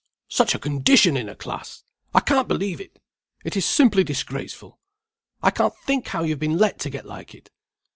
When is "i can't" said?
2.11-2.47, 5.43-5.77